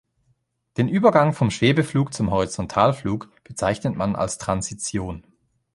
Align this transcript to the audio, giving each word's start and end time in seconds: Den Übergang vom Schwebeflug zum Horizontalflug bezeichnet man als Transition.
Den 0.77 0.87
Übergang 0.89 1.31
vom 1.31 1.51
Schwebeflug 1.51 2.11
zum 2.11 2.31
Horizontalflug 2.31 3.29
bezeichnet 3.43 3.95
man 3.95 4.15
als 4.15 4.39
Transition. 4.39 5.23